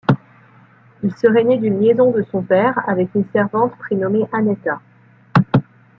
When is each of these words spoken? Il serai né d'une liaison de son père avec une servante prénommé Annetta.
Il 1.03 1.13
serai 1.15 1.43
né 1.43 1.59
d'une 1.59 1.79
liaison 1.79 2.09
de 2.09 2.23
son 2.31 2.41
père 2.41 2.73
avec 2.89 3.13
une 3.13 3.25
servante 3.31 3.77
prénommé 3.77 4.25
Annetta. 4.31 4.81